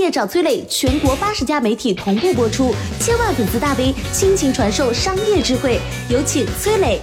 [0.00, 6.98] 业找崔磊，全国八十家媒体同步播出，千万粉丝大 V 倾情传授商业智慧，有请崔磊。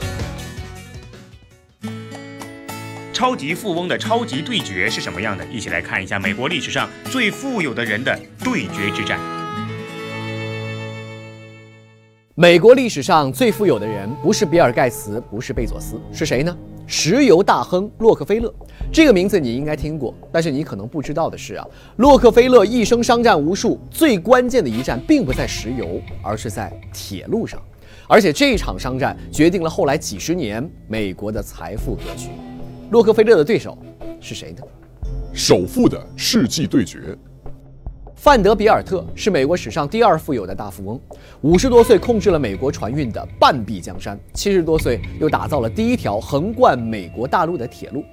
[3.13, 5.45] 超级富翁的超级对决是什么样的？
[5.45, 9.19] 一起来看一下美国历史上最富有的人的对决之战。
[12.35, 16.55] 美国历史上最富有的人不是比尔盖茨，不是贝佐斯，是谁呢？
[16.87, 18.51] 石油大亨洛克菲勒。
[18.91, 21.67] 这个名字你应该听过，但是你可能不知道的是啊，
[21.97, 27.61] 洛克菲勒一生商战无数，最关键的一战并不在石油，而是在铁路上。
[28.07, 32.29] 而且这场商战决定了后来几十年美国的财富格局。
[32.89, 33.77] 洛克菲勒的对手
[34.21, 34.63] 是谁呢？
[35.33, 37.15] 首富的世纪对决。
[38.17, 40.99] 范德比尔特是美国史上第二富有的大富翁，
[41.41, 48.03] 五十多岁控制了美国船运的半壁江山，七十多岁又打造了第一条横贯美国大陆的铁路。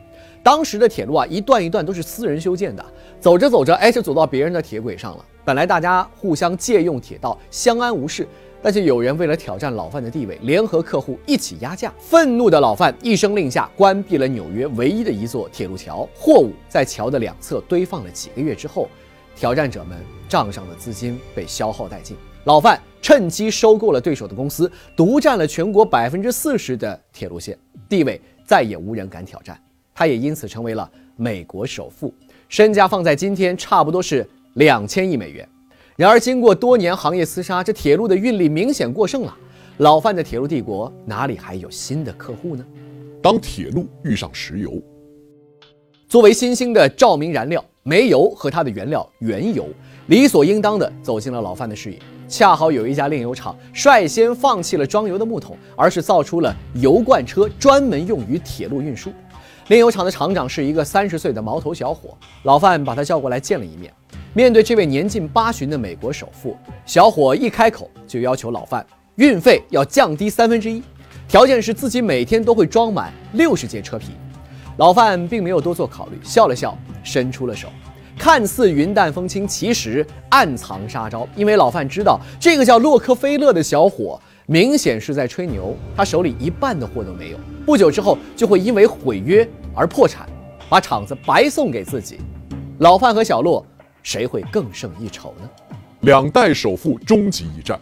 [0.42, 2.84] 当时的铁路啊，一段一段都是私人修建的，
[3.18, 5.24] 走着走着，哎，就走到别人的铁轨上了。
[5.42, 8.28] 本来大家互相借用铁道，相安无事，
[8.62, 11.90] 但是有人为了挑战老范的地位，联合客户一起压价。
[11.98, 18.86] 愤怒的老范一声令下，关闭了纽约唯一的一座铁路桥，货物在桥的两侧堆放了几个月之后。
[19.36, 29.60] 挑战者们账上的资金被消耗殆尽，老范趁机收购了对手的公司，独占了全国百分之四十的铁路线，地位再也无人敢挑战。
[29.94, 32.12] 他也因此成为了美国首富，
[32.48, 35.48] 身价放在今天差不多是两千亿美元。
[35.96, 39.36] 然而，经过多年行业厮杀，这铁路的运力明显过剩了。
[39.78, 42.64] 老范的铁路帝国哪里还有新的客户呢？
[43.22, 44.82] 当铁路遇上石油，
[46.08, 47.64] 作为新兴的照明燃料。
[47.86, 49.68] 煤油和它的原料原油
[50.06, 51.98] 理所应当的走进了老范的视野。
[52.26, 59.12] 恰好有一家炼油厂率先放弃了装油的木桶，而是造出了油罐车，专门用于铁路运输。
[59.68, 63.92] 炼油厂的厂长是一个三十岁的毛头小伙，老范把他叫过来见了一面。
[64.32, 66.56] 面对这位年近八旬的美国首富，
[66.86, 68.84] 小伙一开口就要求老范
[69.16, 70.82] 运费要降低三分之一，
[71.28, 74.12] 条件是自己每天都会装满六十节车皮。
[74.78, 77.68] 老范并没有多做考虑，笑了笑，伸出了手，
[78.18, 81.28] 看似云淡风轻，其实暗藏杀招。
[81.36, 90.28] 因为老范知道，这个叫洛克菲勒的小伙明显是在吹牛，他手里一半的货都没有，不久之后就会因为毁约而破产，
[90.68, 92.18] 把厂子白送给自己。
[92.78, 93.64] 老范和小洛，
[94.02, 95.48] 谁会更胜一筹呢？
[96.00, 97.78] 两代首富终极一战。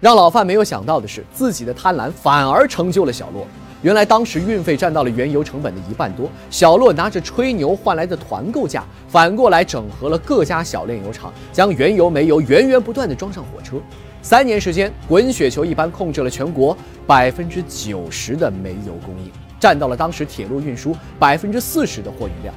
[0.00, 3.46] 让老范没有想到的是，自己的贪婪反而成就了小洛。
[3.80, 13.76] 原来当时运费占到了原油成本的一半多，小洛拿着吹牛换来的团购价，反过来整合了各家小炼油厂，将原油、煤油源源不断的装上火车。
[14.20, 19.30] 三年时间，滚雪球一般控制了全国百分之九十的煤油供应，
[19.60, 22.52] 占到了当时铁路运输百分之四十的货运量。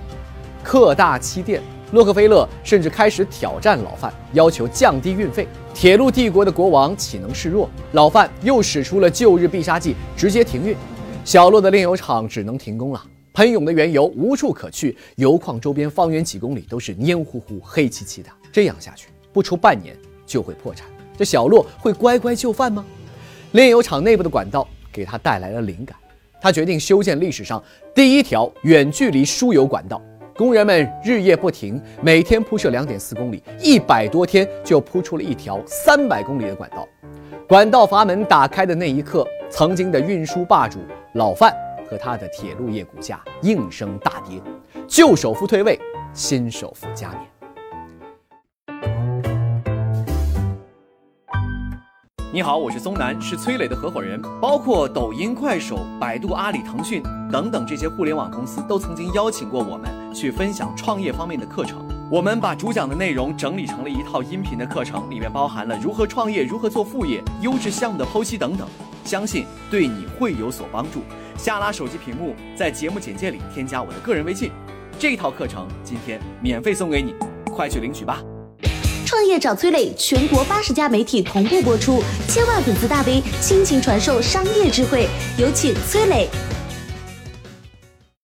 [0.63, 1.61] 客大欺店，
[1.91, 5.47] 洛克菲勒甚至开始挑战老范，要求降低运费。
[5.73, 7.69] 铁路帝国的国王岂能示弱？
[7.93, 10.75] 老范又使出了旧日必杀技，直接停运。
[11.23, 13.01] 小洛的炼油厂只能停工了，
[13.31, 18.29] 喷涌的原油无处可去，油矿周边方圆几公里都是黏糊糊、黑漆漆的。
[18.51, 19.95] 这样下去，不出半年
[20.25, 20.87] 就会破产。
[21.15, 22.83] 这小洛会乖乖就范吗？
[23.51, 25.95] 炼油厂内部的管道给他带来了灵感，
[26.41, 30.01] 他决定修建历史上第一条远距离输油管道。
[30.35, 36.87] 工人们日夜不停，每天铺设两点四公里，一百多天就铺出了一条三百公里的管道。
[37.51, 40.79] 管道阀门打开的那一刻，曾经的运输霸主。
[41.15, 41.53] 老范
[41.85, 44.41] 和他的铁路业股价应声大跌，
[44.87, 45.77] 旧首富退位，
[46.13, 47.19] 新首富加冕。
[52.31, 54.17] 你好，我是宗南，是崔磊的合伙人。
[54.39, 61.85] 包括抖音、快手、百度、阿里、腾讯等等这些互联网公司，都曾经邀请过我们去分享创业方面的课程。
[62.11, 68.67] 我们把主讲的内容整理成了一套音频的课程，里面包含了如何创业、如何做副业、优质项目的剖析等等。
[69.05, 71.03] 相信对你会有所帮助。
[71.37, 74.51] 下拉手机屏幕，在节目简介里添加我的个人微信，
[74.99, 78.21] 这套课程今天免费送给你，快去领取吧！
[79.05, 86.27] 创业找崔磊，全国八十家媒体同步播出，千万粉丝大 V 倾情传授商业智慧，有请崔磊。